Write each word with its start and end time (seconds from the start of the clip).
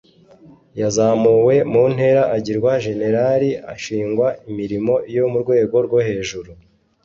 yazamuwe 0.79 1.55
mu 1.71 1.83
ntera 1.93 2.23
agirwa 2.37 2.71
jenerali 2.85 3.49
ashingwa 3.73 4.27
imirimo 4.49 4.93
yo 5.15 5.25
mu 5.31 5.37
rwego 5.43 5.75
rwo 5.85 5.99
hejuru 6.07 6.51